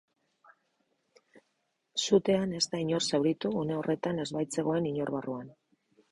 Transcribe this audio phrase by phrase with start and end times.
[2.03, 5.53] Sutean ez da inor zauritu, une horretan ez baitzegoen inor barruan.